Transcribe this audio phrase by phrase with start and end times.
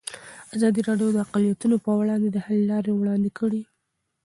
[0.55, 3.61] ازادي راډیو د اقلیتونه پر وړاندې د حل لارې وړاندې کړي.